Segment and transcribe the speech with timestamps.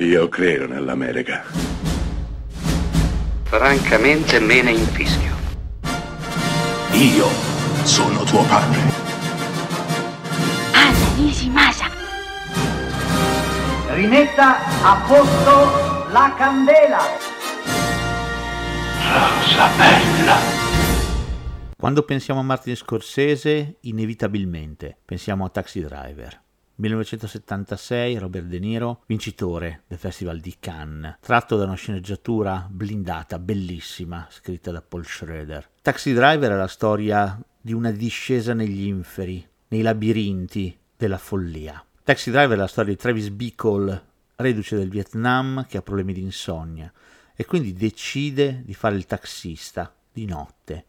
[0.00, 1.42] Io credo nell'America.
[3.42, 5.34] Francamente me ne infischio.
[6.92, 7.26] Io
[7.82, 8.78] sono tuo padre.
[10.72, 11.86] Anna Nishimasa.
[13.88, 17.00] Rimetta a posto la candela.
[19.02, 20.36] Rosa bella.
[21.76, 26.46] Quando pensiamo a Martin Scorsese, inevitabilmente pensiamo a Taxi Driver.
[26.78, 34.28] 1976, Robert De Niro, vincitore del Festival di Cannes, tratto da una sceneggiatura blindata, bellissima,
[34.30, 35.68] scritta da Paul Schroeder.
[35.82, 41.84] Taxi Driver è la storia di una discesa negli inferi, nei labirinti della follia.
[42.04, 44.04] Taxi Driver è la storia di Travis Bickle,
[44.36, 46.92] reduce del Vietnam, che ha problemi di insonnia
[47.34, 50.84] e quindi decide di fare il taxista di notte,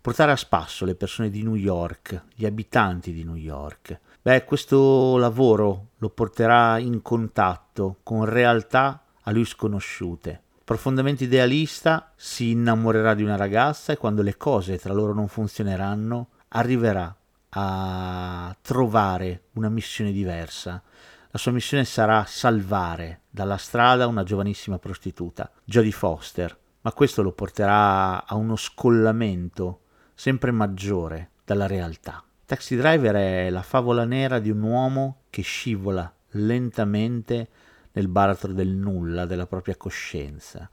[0.00, 5.16] portare a spasso le persone di New York, gli abitanti di New York, Beh, questo
[5.16, 10.42] lavoro lo porterà in contatto con realtà a lui sconosciute.
[10.64, 16.28] Profondamente idealista, si innamorerà di una ragazza e quando le cose tra loro non funzioneranno,
[16.48, 17.16] arriverà
[17.48, 20.82] a trovare una missione diversa.
[21.30, 27.32] La sua missione sarà salvare dalla strada una giovanissima prostituta, Jodie Foster, ma questo lo
[27.32, 29.80] porterà a uno scollamento
[30.18, 32.24] sempre maggiore dalla realtà.
[32.44, 37.48] Taxi Driver è la favola nera di un uomo che scivola lentamente
[37.92, 40.68] nel baratro del nulla della propria coscienza.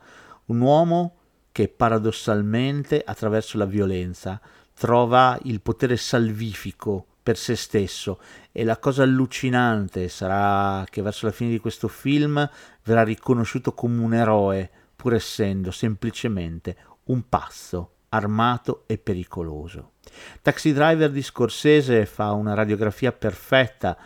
[0.45, 1.17] Un uomo
[1.51, 4.41] che paradossalmente attraverso la violenza
[4.73, 8.19] trova il potere salvifico per se stesso
[8.51, 12.49] e la cosa allucinante sarà che verso la fine di questo film
[12.83, 19.91] verrà riconosciuto come un eroe pur essendo semplicemente un pazzo armato e pericoloso.
[20.41, 23.97] Taxi Driver di Scorsese fa una radiografia perfetta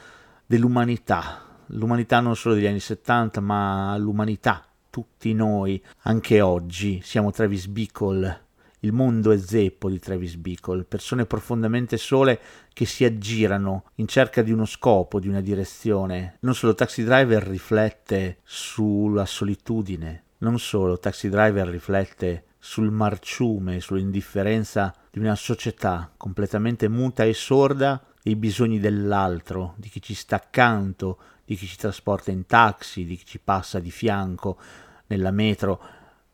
[0.45, 7.67] dell'umanità, l'umanità non solo degli anni 70, ma l'umanità, tutti noi, anche oggi, siamo Travis
[7.67, 8.47] Bickle,
[8.79, 12.39] il mondo è zeppo di Travis Bickle, persone profondamente sole
[12.71, 16.37] che si aggirano in cerca di uno scopo, di una direzione.
[16.41, 24.93] Non solo Taxi Driver riflette sulla solitudine, non solo Taxi Driver riflette sul marciume, sull'indifferenza
[25.09, 31.17] di una società completamente muta e sorda dei bisogni dell'altro, di chi ci sta accanto,
[31.45, 34.57] di chi ci trasporta in taxi, di chi ci passa di fianco
[35.07, 35.81] nella metro,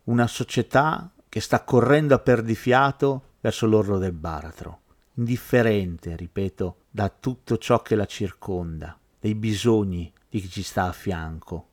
[0.05, 4.81] una società che sta correndo a perdifiato verso l'orlo del baratro,
[5.15, 10.91] indifferente, ripeto, da tutto ciò che la circonda, dei bisogni di chi ci sta a
[10.91, 11.67] fianco.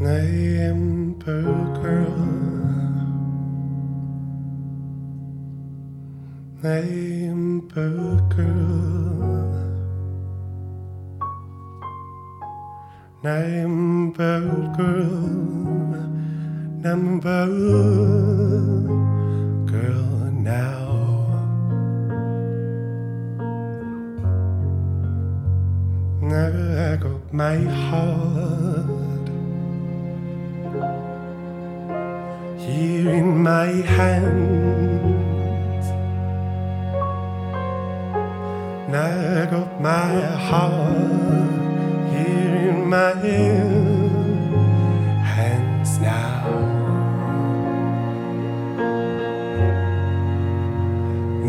[0.00, 1.42] Neighbor
[1.82, 2.18] girl,
[6.62, 7.96] neighbor
[8.30, 9.58] girl,
[13.24, 14.44] neighbor
[14.76, 15.18] girl,
[16.84, 17.46] number
[19.66, 20.30] girl.
[26.22, 26.46] Now
[26.86, 28.67] I got my heart.
[32.68, 34.68] here in my hands.
[38.94, 41.50] now I got my heart
[42.12, 43.14] here in my
[45.34, 46.44] hands now.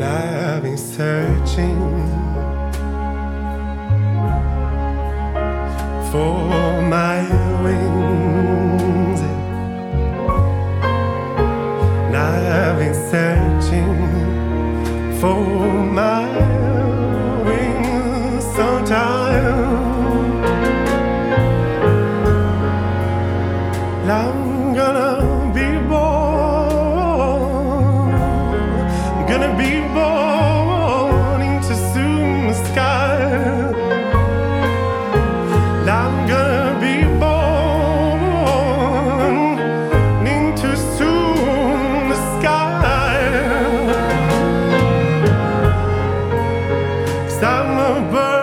[0.01, 1.79] Now I've been searching
[6.11, 7.19] for my
[7.63, 8.08] wings.
[15.19, 15.35] For
[15.83, 16.29] my
[17.43, 18.45] wings.
[24.09, 25.38] I'm gonna.
[47.39, 48.38] summer bird.